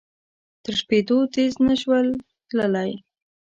تر 0.63 0.73
شپېتو 0.81 1.17
تېز 1.33 1.53
نه 1.67 1.75
شول 1.81 2.07
تللای. 2.49 2.91